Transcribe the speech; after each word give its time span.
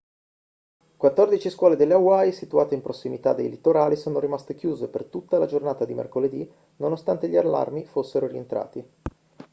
quattordici 0.97 1.51
scuole 1.51 1.75
delle 1.75 1.93
hawaii 1.93 2.31
situate 2.31 2.73
in 2.73 2.81
prossimità 2.81 3.33
dei 3.33 3.51
litorali 3.51 3.95
sono 3.95 4.17
rimaste 4.19 4.55
chiuse 4.55 4.87
per 4.87 5.03
tutta 5.05 5.37
la 5.37 5.45
giornata 5.45 5.85
di 5.85 5.93
mercoledì 5.93 6.51
nonostante 6.77 7.29
gli 7.29 7.37
allarmi 7.37 7.85
fossero 7.85 8.25
rientrati 8.25 8.83